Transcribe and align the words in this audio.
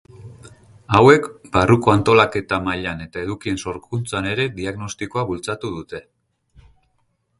Hauek 0.99 1.27
barruko 1.57 1.91
antolaketa 1.93 2.59
mailan 2.69 3.05
eta 3.07 3.23
edukien 3.25 3.61
sorkuntzan 3.67 4.31
ere 4.33 4.49
diagnostikoa 4.61 5.27
bultzatu 5.33 5.75
dute. 5.79 6.03